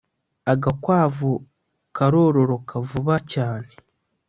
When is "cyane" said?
3.33-3.71